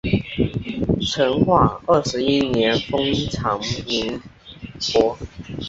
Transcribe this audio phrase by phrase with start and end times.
[0.99, 4.19] 成化二十一年封长宁
[4.95, 5.15] 伯。